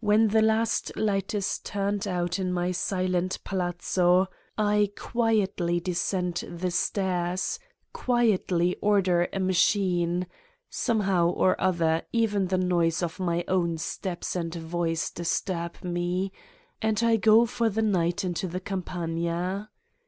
[0.00, 4.26] When the last light is turned out in my silent palazzo,
[4.58, 7.60] I quietly descend the stairs,
[7.92, 10.26] quietly order a ma chine
[10.68, 16.32] somehow or other even the noise of my own steps and voice disturb me,
[16.82, 19.70] and I go for the night into the Campagna.